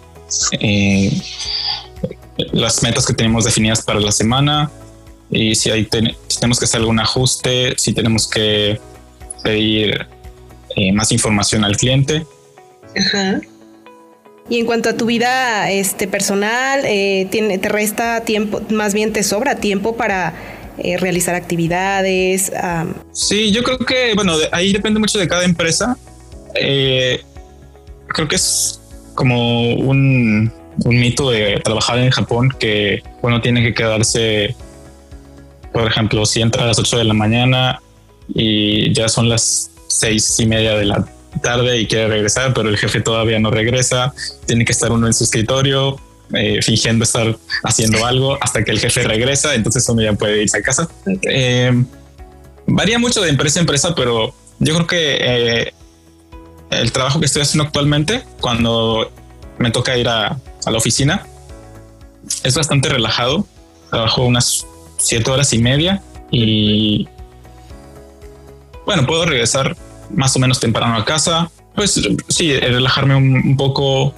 eh, 0.60 1.22
las 2.52 2.84
metas 2.84 3.06
que 3.06 3.14
tenemos 3.14 3.46
definidas 3.46 3.82
para 3.82 4.00
la 4.00 4.12
semana 4.12 4.72
y 5.30 5.56
si, 5.56 5.70
hay 5.72 5.86
tenemos 5.86 6.60
que 6.60 6.66
hacer 6.66 6.82
algún 6.82 7.00
ajuste, 7.00 7.74
si 7.78 7.94
tenemos 7.94 8.28
que 8.28 8.80
pedir 9.44 10.08
eh, 10.76 10.92
más 10.92 11.12
información 11.12 11.64
al 11.64 11.78
cliente. 11.78 12.26
Ajá. 12.98 13.40
Y 14.51 14.60
en 14.60 14.65
cuanto 14.65 14.89
a 14.89 14.98
tu 14.98 15.05
vida 15.05 15.72
este, 15.72 16.10
personal, 16.10 16.81
eh, 16.84 17.25
¿te 17.31 17.70
resta 17.70 18.25
tiempo, 18.25 18.62
más 18.70 18.93
bien 18.93 19.13
te 19.13 19.24
sobra 19.24 19.55
tiempo 19.55 19.96
para 19.96 20.34
eh, 20.77 20.98
realizar 20.98 21.36
actividades? 21.36 22.51
Sí, 23.13 23.53
yo 23.53 23.63
creo 23.63 23.77
que, 23.77 24.13
bueno, 24.13 24.34
ahí 24.51 24.74
depende 24.74 25.00
mucho 25.00 25.20
de 25.20 25.29
cada 25.29 25.46
empresa. 25.46 25.98
creo 26.53 28.27
que 28.27 28.36
es 28.36 28.81
como 29.15 29.74
un, 29.74 30.51
un, 30.84 31.00
mito 31.00 31.31
de 31.31 31.62
trabajar 31.63 32.00
en 32.00 32.12
Japón 32.12 32.50
que 32.60 33.01
uno 33.22 33.39
tiene 33.39 33.63
que 33.63 33.74
quedarse, 33.74 34.53
por 35.72 35.88
ejemplo, 35.88 36.25
si 36.25 36.41
entra 36.41 36.63
a 36.63 36.67
las 36.67 36.77
8 36.77 36.98
de 36.98 37.05
la 37.05 37.13
mañana 37.13 37.81
y 38.27 38.93
ya 38.93 39.08
son 39.08 39.29
las 39.29 39.72
seis 39.88 40.38
y 40.41 40.46
media 40.46 40.75
de 40.75 40.84
la 40.84 41.05
tarde 41.40 41.80
y 41.80 41.88
quiere 41.88 42.08
regresar, 42.08 42.54
pero 42.54 42.70
el 42.70 42.78
jefe 42.78 43.02
todavía 43.02 43.40
no 43.40 43.52
regresa. 43.52 44.14
Tiene 44.46 44.66
que 44.66 44.72
estar 44.72 44.92
uno 44.92 45.08
en 45.08 45.14
su 45.14 45.24
escritorio 45.24 46.00
eh, 46.34 46.62
fingiendo 46.62 47.04
estar 47.04 47.38
haciendo 47.64 48.06
algo 48.06 48.38
hasta 48.42 48.64
que 48.64 48.72
el 48.72 48.80
jefe 48.80 49.04
regresa. 49.04 49.56
Entonces 49.56 49.88
uno 49.90 50.02
ya 50.02 50.14
puede 50.14 50.42
irse 50.44 50.58
a 50.58 50.62
casa. 50.62 50.88
Eh, 51.24 51.84
varía 52.68 53.00
mucho 53.00 53.22
de 53.22 53.30
empresa 53.30 53.60
a 53.60 53.62
empresa, 53.62 53.96
pero 53.96 54.34
yo 54.60 54.76
creo 54.76 54.88
que 54.88 55.18
eh, 55.20 55.74
el 56.70 56.92
trabajo 56.92 57.20
que 57.20 57.26
estoy 57.26 57.42
haciendo 57.42 57.66
actualmente, 57.66 58.24
cuando 58.40 59.12
me 59.58 59.72
toca 59.72 59.98
ir 59.98 60.08
a, 60.08 60.38
a 60.66 60.72
la 60.72 60.78
oficina, 60.78 61.26
es 62.44 62.56
bastante 62.56 62.90
relajado. 62.90 63.46
Trabajo 63.90 64.24
unas 64.24 64.66
siete 64.98 65.30
horas 65.32 65.52
y 65.54 65.58
media 65.58 66.02
y 66.30 67.10
bueno, 68.86 69.06
puedo 69.06 69.26
regresar 69.26 69.76
más 70.15 70.36
o 70.36 70.39
menos 70.39 70.60
temprano 70.60 70.96
a 70.96 71.06
casa. 71.06 71.51
Pues 71.75 72.01
sí, 72.27 72.53
relajarme 72.53 73.15
un, 73.15 73.56
poco, 73.56 74.13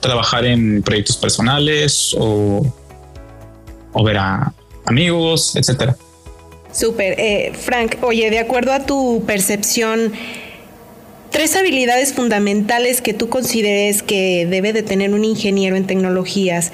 trabajar 0.00 0.44
en 0.44 0.82
proyectos 0.82 1.16
personales 1.16 2.14
o, 2.18 2.66
o 3.92 4.04
ver 4.04 4.18
a 4.18 4.52
amigos, 4.86 5.54
etcétera. 5.56 5.96
Súper. 6.72 7.14
Eh, 7.18 7.52
Frank, 7.54 7.96
oye, 8.02 8.30
de 8.30 8.38
acuerdo 8.38 8.72
a 8.72 8.86
tu 8.86 9.22
percepción, 9.26 10.12
tres 11.30 11.54
habilidades 11.54 12.14
fundamentales 12.14 13.02
que 13.02 13.12
tú 13.14 13.28
consideres 13.28 14.02
que 14.02 14.46
debe 14.48 14.72
de 14.72 14.82
tener 14.82 15.12
un 15.12 15.24
ingeniero 15.24 15.76
en 15.76 15.86
tecnologías 15.86 16.72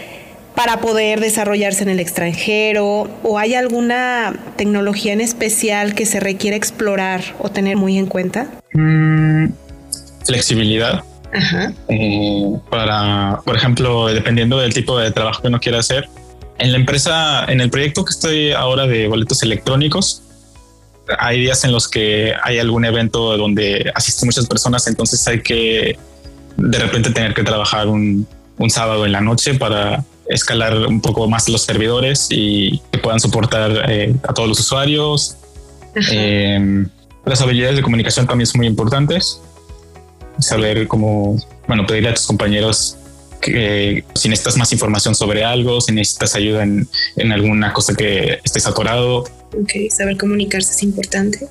para 0.59 0.81
poder 0.81 1.21
desarrollarse 1.21 1.85
en 1.85 1.89
el 1.89 2.01
extranjero? 2.01 3.09
¿O 3.23 3.39
hay 3.39 3.55
alguna 3.55 4.35
tecnología 4.57 5.13
en 5.13 5.21
especial 5.21 5.95
que 5.95 6.05
se 6.05 6.19
requiere 6.19 6.57
explorar 6.57 7.23
o 7.39 7.49
tener 7.49 7.77
muy 7.77 7.97
en 7.97 8.07
cuenta? 8.07 8.49
Mm, 8.73 9.53
flexibilidad. 10.25 11.05
Eh, 11.89 12.59
para, 12.71 13.41
por 13.45 13.55
ejemplo, 13.55 14.09
dependiendo 14.09 14.59
del 14.59 14.75
tipo 14.75 14.99
de 14.99 15.13
trabajo 15.13 15.43
que 15.43 15.47
uno 15.47 15.61
quiera 15.61 15.79
hacer. 15.79 16.09
En 16.59 16.73
la 16.73 16.79
empresa, 16.79 17.45
en 17.45 17.61
el 17.61 17.71
proyecto 17.71 18.05
que 18.05 18.11
estoy 18.11 18.51
ahora 18.51 18.89
de 18.89 19.07
boletos 19.07 19.45
electrónicos, 19.45 20.25
hay 21.21 21.39
días 21.39 21.63
en 21.63 21.71
los 21.71 21.87
que 21.87 22.33
hay 22.43 22.59
algún 22.59 22.85
evento 22.85 23.37
donde 23.37 23.93
asisten 23.95 24.27
muchas 24.27 24.47
personas, 24.47 24.89
entonces 24.89 25.25
hay 25.29 25.41
que 25.41 25.97
de 26.57 26.79
repente 26.81 27.13
tener 27.13 27.33
que 27.33 27.45
trabajar 27.45 27.87
un, 27.87 28.27
un 28.57 28.71
sábado 28.71 29.07
en 29.07 29.13
la 29.13 29.21
noche 29.21 29.55
para 29.55 30.05
escalar 30.29 30.87
un 30.87 31.01
poco 31.01 31.29
más 31.29 31.49
los 31.49 31.63
servidores 31.63 32.29
y 32.31 32.81
que 32.93 32.99
puedan 32.99 33.21
soportar 33.21 33.91
eh, 33.91 34.15
a 34.27 34.35
todos 34.35 34.49
los 34.49 34.61
usuarios. 34.61 35.37
Eh, 36.13 36.87
las 37.25 37.41
habilidades 37.41 37.77
de 37.77 37.83
comunicación 37.83 38.27
también 38.27 38.47
son 38.47 38.59
muy 38.59 38.67
importantes. 38.67 39.41
Saber 40.39 40.87
cómo, 40.87 41.37
bueno, 41.67 41.87
pedirle 41.87 42.11
a 42.11 42.15
tus 42.15 42.27
compañeros 42.27 42.97
que 43.41 44.05
si 44.15 44.29
necesitas 44.29 44.57
más 44.57 44.73
información 44.73 45.15
sobre 45.15 45.45
algo, 45.45 45.81
si 45.81 45.93
necesitas 45.93 46.35
ayuda 46.35 46.63
en, 46.63 46.89
en 47.17 47.33
alguna 47.33 47.73
cosa 47.73 47.95
que 47.95 48.39
estés 48.45 48.67
atorado. 48.67 49.21
Ok, 49.53 49.73
saber 49.91 50.17
comunicarse 50.17 50.73
es 50.73 50.83
importante. 50.83 51.47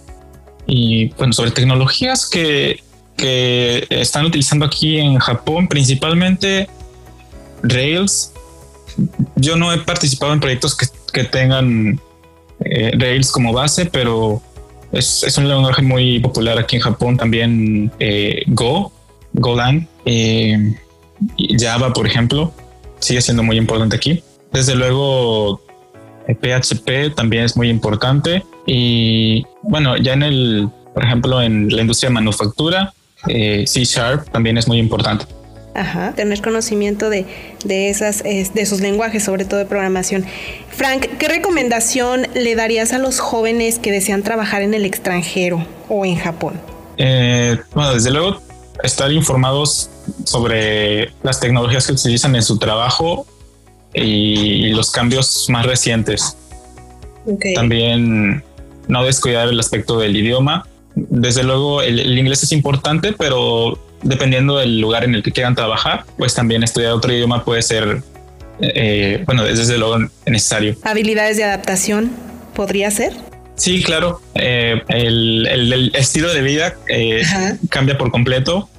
Y 0.66 1.10
bueno, 1.18 1.34
sobre 1.34 1.52
tecnologías 1.52 2.28
que, 2.30 2.82
que 3.16 3.88
están 3.90 4.26
utilizando 4.26 4.66
aquí 4.66 4.98
en 4.98 5.18
Japón, 5.18 5.68
principalmente 5.68 6.68
Rails 7.64 8.34
yo 9.36 9.56
no 9.56 9.72
he 9.72 9.78
participado 9.80 10.34
en 10.34 10.40
proyectos 10.40 10.76
que, 10.76 11.24
tengan 11.24 12.00
eh, 12.60 12.92
Rails 12.96 13.32
como 13.32 13.52
base, 13.52 13.88
pero 13.88 14.42
es, 14.92 15.36
un 15.38 15.48
lenguaje 15.48 15.82
muy 15.82 16.20
popular 16.20 16.60
aquí 16.60 16.76
en 16.76 16.82
Japón 16.84 17.18
también. 17.18 17.92
Eh, 18.00 18.44
Go, 18.48 18.92
Golang, 19.34 19.88
eh, 20.06 20.76
Java, 21.58 21.92
por 21.94 22.06
ejemplo, 22.06 22.54
sigue 23.00 23.22
siendo 23.22 23.42
muy 23.42 23.58
importante 23.58 23.96
aquí. 23.96 24.24
Desde 24.52 24.76
luego, 24.76 25.62
PHP 26.28 27.16
también 27.16 27.46
es 27.46 27.58
muy 27.58 27.70
importante. 27.70 28.44
Y 28.68 29.44
bueno, 29.64 29.98
ya 29.98 30.14
en 30.14 30.24
el, 30.24 30.70
por 30.94 31.04
ejemplo, 31.04 31.42
en 31.42 31.70
la 31.76 31.82
industria 31.82 32.10
de 32.10 32.14
manufactura, 32.14 32.94
C 33.26 33.84
Sharp 33.84 34.30
también 34.30 34.58
es 34.58 34.68
muy 34.68 34.78
importante. 34.78 35.26
Ajá, 35.78 36.14
tener 36.16 36.42
conocimiento 36.42 37.12
de, 37.12 37.28
esas, 37.70 38.24
de 38.24 38.50
esos 38.56 38.82
lenguajes, 38.82 39.24
sobre 39.24 39.46
todo 39.46 39.60
de 39.60 39.66
programación. 39.68 40.26
Frank, 40.72 41.06
¿qué 41.20 41.28
recomendación 41.28 42.28
le 42.34 42.56
darías 42.56 42.94
a 42.94 42.98
los 42.98 43.20
jóvenes 43.20 43.78
que 43.78 43.92
desean 43.92 44.24
trabajar 44.24 44.64
en 44.64 44.74
el 44.74 44.86
extranjero 44.86 45.64
o 45.88 46.04
en 46.04 46.16
Japón? 46.16 46.60
Eh, 46.98 47.60
bueno, 47.76 47.94
desde 47.94 48.10
luego, 48.10 48.42
estar 48.82 49.12
informados 49.12 49.92
sobre 50.24 51.12
las 51.22 51.40
tecnologías 51.40 51.86
que 51.86 51.94
utilizan 51.94 52.36
en 52.36 52.42
su 52.42 52.58
trabajo 52.58 53.28
y 53.94 54.70
los 54.70 54.90
cambios 54.90 55.48
más 55.50 55.64
recientes. 55.64 56.38
También 57.54 58.44
no 58.88 59.04
descuidar 59.04 59.50
el 59.50 59.60
aspecto 59.60 60.00
del 60.00 60.16
idioma. 60.16 60.66
Desde 60.96 61.44
luego, 61.44 61.84
el 61.84 62.18
inglés 62.18 62.42
es 62.42 62.52
importante, 62.52 63.14
pero 63.14 63.78
dependiendo 64.08 64.58
del 64.58 64.80
lugar 64.80 65.04
en 65.04 65.16
el 65.16 65.24
que 65.24 65.32
quieran 65.32 65.54
trabajar, 65.54 66.06
pues 66.18 66.34
también 66.34 66.64
estudiar 66.64 66.94
otro 66.94 67.12
idioma 67.14 67.44
puede 67.44 67.62
ser, 67.62 68.02
eh, 68.60 69.24
bueno, 69.26 69.44
desde 69.44 69.78
luego 69.78 69.98
necesario. 70.26 70.76
¿Habilidades 70.84 71.38
de 71.38 71.44
adaptación 71.44 72.12
podría 72.56 72.90
ser? 72.90 73.14
Sí, 73.56 73.84
claro. 73.84 74.22
Eh, 74.36 74.82
el, 74.88 75.92
estilo 75.94 76.34
de 76.34 76.42
vida 76.42 76.76
eh, 76.88 77.24
cambia 77.70 77.98
por 77.98 78.12
completo. 78.12 78.70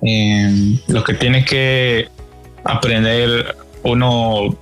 lo 0.00 1.04
que 1.04 1.14
tiene 1.14 1.44
que 1.44 2.08
aprender 2.64 3.56
uno, 3.82 4.56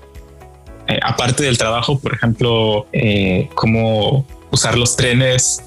aparte 1.03 1.45
del 1.45 1.57
trabajo, 1.57 2.01
por 2.01 2.15
ejemplo, 2.15 2.89
cómo 3.55 4.27
usar 4.51 4.77
los 4.77 4.97
trenes 4.97 5.63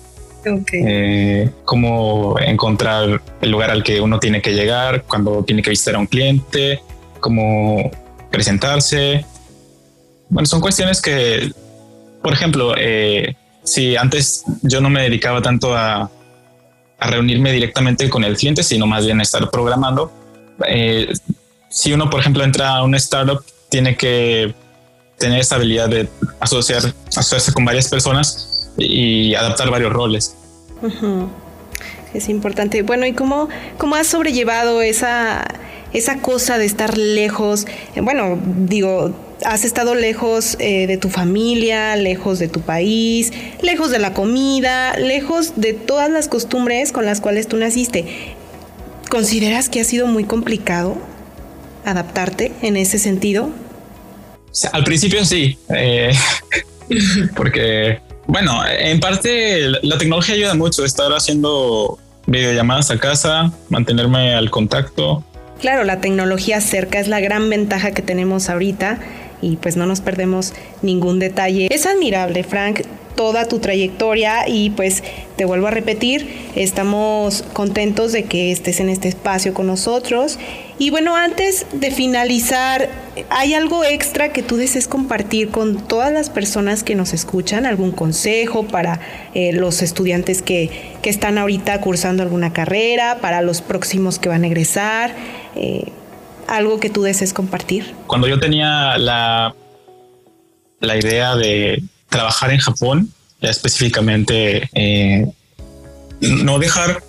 eh, 0.74 1.50
cómo 1.66 2.40
encontrar 2.40 3.22
el 3.42 3.52
lugar 3.52 3.72
al 3.72 3.84
que 3.84 4.02
uno 4.02 4.20
tiene 4.20 4.42
que 4.42 4.54
llegar 4.54 5.04
cuando 5.04 5.44
tiene 5.44 5.62
que 5.62 5.70
visitar 5.70 5.96
a 5.96 6.00
un 6.00 6.08
cliente, 6.08 6.82
cómo 7.20 7.92
presentarse. 8.32 9.26
Bueno, 10.30 10.46
son 10.46 10.62
cuestiones 10.62 11.02
que, 11.02 11.52
por 12.22 12.34
ejemplo, 12.34 12.74
eh, 12.78 13.36
si 13.64 13.96
antes 13.96 14.44
yo 14.62 14.82
no 14.82 14.90
me 14.90 15.04
dedicaba 15.04 15.42
tanto 15.42 15.76
a, 15.76 16.10
reunirme 17.04 17.52
directamente 17.52 18.08
con 18.12 18.24
el 18.24 18.38
cliente, 18.38 18.62
sino 18.62 18.86
más 18.86 19.04
bien 19.04 19.20
a 19.20 19.24
estar 19.24 19.50
programando, 19.50 20.12
eh, 20.68 21.12
si 21.68 21.94
uno, 21.94 22.12
por 22.12 22.20
ejemplo, 22.20 22.44
entra 22.44 22.76
a 22.76 22.84
una 22.84 22.98
startup 22.98 23.44
tiene 23.70 23.96
que 23.96 24.54
tener 25.18 25.40
esa 25.40 25.56
habilidad 25.56 25.90
de 25.90 26.08
asociar, 26.42 26.94
asociarse 27.16 27.54
con 27.54 27.64
varias 27.64 27.88
personas 27.88 28.70
y 28.78 29.34
adaptar 29.36 29.70
varios 29.70 29.94
roles. 29.94 30.36
Es 32.14 32.28
importante. 32.28 32.82
Bueno, 32.82 33.06
¿y 33.06 33.14
cómo, 33.14 33.48
cómo 33.78 33.96
has 33.96 34.08
sobrellevado 34.08 34.82
esa, 34.82 35.46
esa 35.94 36.18
cosa 36.18 36.58
de 36.58 36.66
estar 36.66 36.98
lejos? 36.98 37.68
Bueno, 37.96 38.38
digo, 38.44 39.14
has 39.46 39.64
estado 39.64 39.96
lejos 39.96 40.58
eh, 40.60 40.88
de 40.88 40.98
tu 40.98 41.10
familia, 41.10 41.96
lejos 41.96 42.40
de 42.40 42.48
tu 42.48 42.62
país, 42.62 43.32
lejos 43.62 43.92
de 43.92 44.00
la 44.00 44.14
comida, 44.14 44.98
lejos 44.98 45.54
de 45.56 45.74
todas 45.74 46.10
las 46.10 46.28
costumbres 46.28 46.92
con 46.92 47.06
las 47.06 47.22
cuales 47.22 47.48
tú 47.48 47.58
naciste. 47.58 48.36
¿Consideras 49.10 49.70
que 49.70 49.82
ha 49.82 49.84
sido 49.84 50.08
muy 50.08 50.24
complicado 50.24 50.98
adaptarte 51.86 52.52
en 52.62 52.78
ese 52.78 53.00
sentido? 53.00 53.52
Al 54.72 54.84
principio 54.84 55.24
sí, 55.26 55.58
eh, 55.70 56.14
porque, 57.36 58.00
bueno, 58.28 58.62
en 58.68 59.00
parte 59.00 59.70
la 59.82 59.98
tecnología 59.98 60.36
ayuda 60.36 60.56
mucho, 60.56 60.86
estar 60.86 61.12
haciendo 61.12 62.00
videollamadas 62.28 62.92
a 62.92 62.98
casa, 62.98 63.52
mantenerme 63.70 64.34
al 64.34 64.50
contacto. 64.50 65.24
Claro, 65.60 65.84
la 65.84 66.02
tecnología 66.02 66.60
cerca 66.60 67.00
es 67.00 67.08
la 67.08 67.20
gran 67.20 67.50
ventaja 67.50 67.92
que 67.92 68.02
tenemos 68.02 68.50
ahorita 68.50 69.00
y 69.42 69.58
pues 69.58 69.78
no 69.78 69.86
nos 69.86 70.02
perdemos 70.02 70.54
ningún 70.82 71.20
detalle. 71.20 71.68
Es 71.72 71.86
admirable, 71.86 72.44
Frank, 72.44 72.82
toda 73.16 73.48
tu 73.48 73.60
trayectoria 73.60 74.48
y 74.48 74.72
pues 74.72 75.04
te 75.36 75.46
vuelvo 75.46 75.68
a 75.68 75.72
repetir, 75.72 76.28
estamos 76.56 77.44
contentos 77.54 78.12
de 78.12 78.24
que 78.24 78.52
estés 78.52 78.80
en 78.80 78.90
este 78.90 79.08
espacio 79.08 79.54
con 79.54 79.68
nosotros. 79.68 80.40
Y 80.80 80.90
bueno, 80.90 81.16
antes 81.16 81.66
de 81.74 81.92
finalizar, 81.92 82.90
¿hay 83.30 83.54
algo 83.54 83.84
extra 83.84 84.32
que 84.32 84.42
tú 84.42 84.58
desees 84.58 84.88
compartir 84.88 85.50
con 85.50 85.88
todas 85.88 86.12
las 86.12 86.30
personas 86.30 86.84
que 86.84 86.96
nos 86.96 87.14
escuchan? 87.14 87.66
¿Algún 87.66 87.92
consejo 87.92 88.68
para 88.68 89.00
eh, 89.34 89.54
los 89.54 89.82
estudiantes 89.82 90.42
que, 90.42 90.96
que, 91.02 91.10
están 91.10 91.38
ahorita 91.38 91.82
cursando 91.82 92.24
alguna 92.24 92.54
carrera, 92.54 93.20
para 93.22 93.42
los 93.42 93.62
próximos 93.62 94.20
que 94.20 94.30
van 94.30 94.44
a 94.44 94.48
egresar? 94.48 95.16
Eh, 95.56 95.92
algo 96.48 96.80
que 96.80 96.90
tú 96.90 97.04
desees 97.04 97.34
compartir? 97.34 97.94
Cuando 98.08 98.28
yo 98.28 98.40
tenía 98.40 98.98
la, 98.98 99.56
la 100.80 100.98
idea 100.98 101.36
de 101.36 101.84
trabajar 102.10 102.52
en 102.52 102.60
Japón, 102.60 103.10
específicamente 103.42 104.70
eh, 104.74 105.26
no 106.20 106.60
dejar 106.60 107.04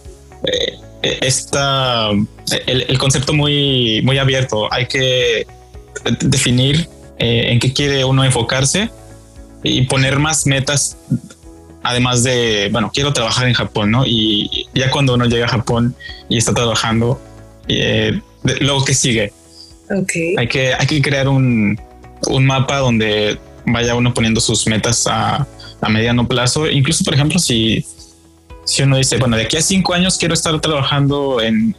esta, 1.02 2.10
el, 2.66 2.98
concepto 2.98 3.32
muy, 3.32 4.00
muy 4.02 4.18
abierto. 4.18 4.72
Hay 4.72 4.86
que 4.86 5.46
definir 6.20 6.88
eh, 7.18 7.52
en 7.52 7.60
qué 7.60 7.72
quiere 7.72 8.04
uno 8.04 8.24
enfocarse 8.24 8.90
y 9.62 9.82
poner 9.82 10.18
más 10.18 10.46
metas 10.46 10.96
además 11.82 12.22
de, 12.22 12.68
bueno, 12.70 12.90
quiero 12.92 13.12
trabajar 13.12 13.48
en 13.48 13.54
Japón, 13.54 13.90
¿no? 13.90 14.04
Y 14.06 14.68
ya 14.74 14.90
cuando 14.90 15.14
uno 15.14 15.26
llega 15.26 15.46
a 15.46 15.48
Japón 15.48 15.94
y 16.28 16.36
está 16.38 16.54
trabajando, 16.54 17.20
eh, 17.68 18.20
lo 18.60 18.84
que 18.84 18.94
sigue. 18.94 19.32
Okay. 19.90 20.36
Hay 20.38 20.48
que, 20.48 20.74
hay 20.74 20.86
que 20.86 21.02
crear 21.02 21.28
un, 21.28 21.78
un 22.28 22.46
mapa 22.46 22.78
donde 22.78 23.38
vaya 23.66 23.94
uno 23.94 24.14
poniendo 24.14 24.40
sus 24.40 24.66
metas 24.66 25.06
a, 25.06 25.46
a, 25.80 25.88
mediano 25.88 26.26
plazo. 26.26 26.68
Incluso, 26.68 27.04
por 27.04 27.14
ejemplo, 27.14 27.38
si, 27.38 27.84
si 28.64 28.82
uno 28.82 28.96
dice, 28.96 29.18
bueno, 29.18 29.36
de 29.36 29.44
aquí 29.44 29.56
a 29.56 29.62
cinco 29.62 29.94
años 29.94 30.18
quiero 30.18 30.34
estar 30.34 30.58
trabajando 30.60 31.40
en 31.40 31.76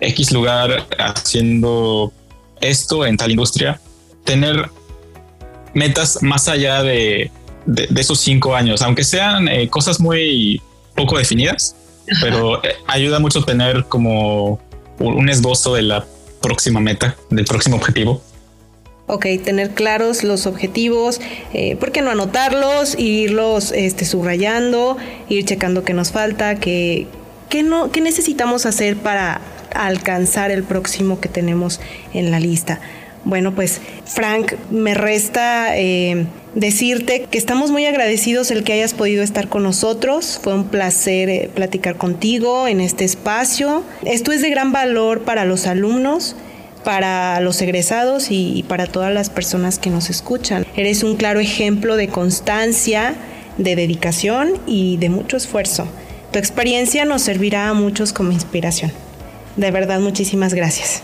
X 0.00 0.32
lugar 0.32 0.86
haciendo 0.98 2.12
esto 2.62 3.04
en 3.04 3.16
tal 3.16 3.30
industria, 3.30 3.78
tener 4.24 4.70
metas 5.74 6.22
más 6.22 6.48
allá 6.48 6.82
de, 6.82 7.30
de, 7.66 8.00
esos 8.00 8.20
cinco 8.20 8.54
años, 8.54 8.82
aunque 8.82 9.04
sean 9.04 9.48
eh, 9.48 9.68
cosas 9.68 10.00
muy 10.00 10.62
poco 10.94 11.18
definidas, 11.18 11.76
pero 12.20 12.62
eh, 12.64 12.74
ayuda 12.86 13.18
mucho 13.18 13.42
tener 13.42 13.84
como 13.84 14.60
un 14.98 15.28
esbozo 15.28 15.74
de 15.74 15.82
la 15.82 16.06
próxima 16.40 16.80
meta, 16.80 17.16
del 17.30 17.44
próximo 17.44 17.76
objetivo. 17.76 18.22
Ok, 19.06 19.26
tener 19.44 19.70
claros 19.70 20.22
los 20.22 20.46
objetivos, 20.46 21.20
eh, 21.52 21.76
¿por 21.76 21.92
qué 21.92 22.02
no 22.02 22.10
anotarlos, 22.10 22.96
irlos 22.98 23.72
este, 23.72 24.04
subrayando, 24.04 24.96
ir 25.28 25.44
checando 25.44 25.84
qué 25.84 25.92
nos 25.92 26.12
falta, 26.12 26.54
qué, 26.56 27.06
qué, 27.48 27.62
no, 27.62 27.90
qué 27.90 28.00
necesitamos 28.00 28.64
hacer 28.64 28.96
para 28.96 29.40
alcanzar 29.74 30.50
el 30.50 30.62
próximo 30.62 31.20
que 31.20 31.28
tenemos 31.28 31.80
en 32.12 32.30
la 32.30 32.40
lista? 32.40 32.80
Bueno, 33.24 33.54
pues 33.54 33.80
Frank, 34.04 34.54
me 34.70 34.94
resta 34.94 35.78
eh, 35.78 36.26
decirte 36.54 37.26
que 37.30 37.38
estamos 37.38 37.70
muy 37.70 37.86
agradecidos 37.86 38.50
el 38.50 38.64
que 38.64 38.72
hayas 38.72 38.94
podido 38.94 39.22
estar 39.22 39.48
con 39.48 39.62
nosotros. 39.62 40.40
Fue 40.42 40.54
un 40.54 40.64
placer 40.64 41.28
eh, 41.28 41.50
platicar 41.54 41.96
contigo 41.96 42.66
en 42.66 42.80
este 42.80 43.04
espacio. 43.04 43.84
Esto 44.04 44.32
es 44.32 44.42
de 44.42 44.50
gran 44.50 44.72
valor 44.72 45.22
para 45.22 45.44
los 45.44 45.66
alumnos 45.66 46.36
para 46.84 47.40
los 47.40 47.62
egresados 47.62 48.30
y 48.30 48.64
para 48.68 48.86
todas 48.86 49.12
las 49.12 49.30
personas 49.30 49.78
que 49.78 49.90
nos 49.90 50.10
escuchan. 50.10 50.66
Eres 50.76 51.02
un 51.02 51.16
claro 51.16 51.40
ejemplo 51.40 51.96
de 51.96 52.08
constancia, 52.08 53.14
de 53.58 53.76
dedicación 53.76 54.54
y 54.66 54.96
de 54.96 55.08
mucho 55.08 55.36
esfuerzo. 55.36 55.86
Tu 56.32 56.38
experiencia 56.38 57.04
nos 57.04 57.22
servirá 57.22 57.68
a 57.68 57.74
muchos 57.74 58.12
como 58.12 58.32
inspiración. 58.32 58.90
De 59.56 59.70
verdad, 59.70 60.00
muchísimas 60.00 60.54
gracias 60.54 61.02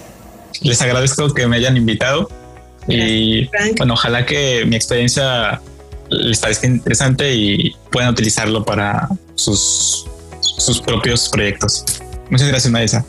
les 0.62 0.82
agradezco 0.82 1.32
que 1.34 1.46
me 1.46 1.56
hayan 1.56 1.76
invitado 1.76 2.28
y 2.86 3.48
bueno, 3.76 3.94
ojalá 3.94 4.24
que 4.24 4.64
mi 4.66 4.76
experiencia 4.76 5.60
les 6.08 6.38
parezca 6.40 6.66
interesante 6.66 7.34
y 7.34 7.76
puedan 7.92 8.10
utilizarlo 8.10 8.64
para 8.64 9.08
sus, 9.34 10.06
sus 10.40 10.80
propios 10.80 11.28
proyectos. 11.28 11.84
Muchas 12.30 12.48
gracias, 12.48 12.72
Maisa. 12.72 13.04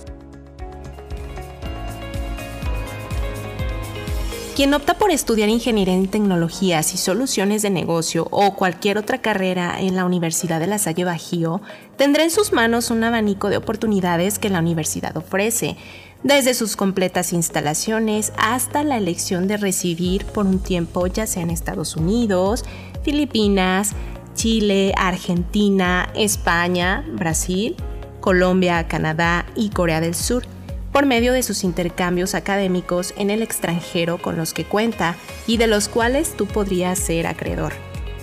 Quien 4.59 4.73
opta 4.73 4.97
por 4.97 5.09
estudiar 5.09 5.47
ingeniería 5.47 5.93
en 5.93 6.09
tecnologías 6.09 6.93
y 6.93 6.97
soluciones 6.97 7.61
de 7.61 7.69
negocio 7.69 8.27
o 8.29 8.55
cualquier 8.55 8.97
otra 8.97 9.19
carrera 9.21 9.79
en 9.79 9.95
la 9.95 10.03
Universidad 10.03 10.59
de 10.59 10.67
La 10.67 10.79
Salle 10.79 11.05
Bajío 11.05 11.61
tendrá 11.95 12.25
en 12.25 12.29
sus 12.29 12.51
manos 12.51 12.91
un 12.91 13.01
abanico 13.05 13.47
de 13.47 13.55
oportunidades 13.55 14.37
que 14.37 14.49
la 14.49 14.59
universidad 14.59 15.15
ofrece 15.15 15.77
desde 16.23 16.53
sus 16.53 16.75
completas 16.75 17.31
instalaciones 17.31 18.33
hasta 18.37 18.83
la 18.83 18.97
elección 18.97 19.47
de 19.47 19.55
residir 19.55 20.25
por 20.25 20.45
un 20.45 20.59
tiempo 20.59 21.07
ya 21.07 21.25
sea 21.25 21.43
en 21.43 21.51
Estados 21.51 21.95
Unidos, 21.95 22.65
Filipinas, 23.01 23.93
Chile, 24.35 24.93
Argentina, 24.97 26.11
España, 26.15 27.05
Brasil, 27.13 27.77
Colombia, 28.19 28.89
Canadá 28.89 29.45
y 29.55 29.69
Corea 29.69 30.01
del 30.01 30.15
Sur, 30.15 30.43
por 30.91 31.05
medio 31.05 31.33
de 31.33 31.43
sus 31.43 31.63
intercambios 31.63 32.35
académicos 32.35 33.13
en 33.17 33.29
el 33.29 33.41
extranjero 33.41 34.17
con 34.17 34.37
los 34.37 34.53
que 34.53 34.65
cuenta 34.65 35.15
y 35.47 35.57
de 35.57 35.67
los 35.67 35.87
cuales 35.87 36.35
tú 36.35 36.45
podrías 36.45 36.99
ser 36.99 37.27
acreedor. 37.27 37.73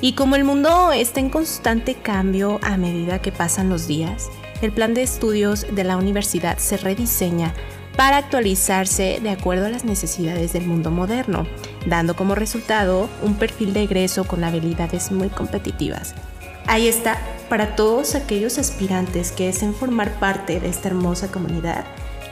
Y 0.00 0.12
como 0.12 0.36
el 0.36 0.44
mundo 0.44 0.92
está 0.92 1.20
en 1.20 1.30
constante 1.30 1.94
cambio 1.94 2.58
a 2.62 2.76
medida 2.76 3.20
que 3.20 3.32
pasan 3.32 3.68
los 3.68 3.86
días, 3.86 4.28
el 4.62 4.72
plan 4.72 4.94
de 4.94 5.02
estudios 5.02 5.66
de 5.74 5.84
la 5.84 5.96
universidad 5.96 6.58
se 6.58 6.76
rediseña 6.76 7.54
para 7.96 8.18
actualizarse 8.18 9.20
de 9.22 9.30
acuerdo 9.30 9.66
a 9.66 9.70
las 9.70 9.84
necesidades 9.84 10.52
del 10.52 10.66
mundo 10.66 10.90
moderno, 10.90 11.46
dando 11.86 12.14
como 12.14 12.34
resultado 12.34 13.08
un 13.22 13.34
perfil 13.36 13.72
de 13.72 13.84
egreso 13.84 14.24
con 14.24 14.44
habilidades 14.44 15.10
muy 15.10 15.28
competitivas. 15.28 16.14
Ahí 16.66 16.88
está, 16.88 17.16
para 17.48 17.74
todos 17.76 18.14
aquellos 18.14 18.58
aspirantes 18.58 19.32
que 19.32 19.46
deseen 19.46 19.74
formar 19.74 20.18
parte 20.18 20.60
de 20.60 20.68
esta 20.68 20.88
hermosa 20.88 21.28
comunidad, 21.30 21.84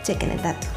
chequen 0.05 0.31
el 0.31 0.43
dato. 0.43 0.69